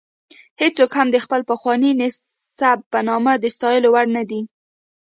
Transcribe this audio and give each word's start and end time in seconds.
هېڅوک 0.61 0.91
هم 0.99 1.07
د 1.11 1.17
خپل 1.25 1.41
پخواني 1.51 1.91
نسب 1.99 2.77
په 2.91 2.99
نامه 3.07 3.33
د 3.39 3.45
ستایلو 3.55 3.89
وړ 3.91 4.05
نه 4.17 4.23
دی. 4.29 4.41